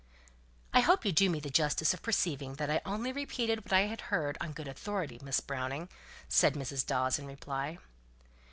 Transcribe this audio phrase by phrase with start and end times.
[0.73, 3.81] "I hope you do me the justice to perceive that I only repeated what I
[3.81, 5.89] had heard on good authority, Miss Browning,"
[6.27, 6.83] said Mrs.
[6.83, 7.77] Dawes in reply.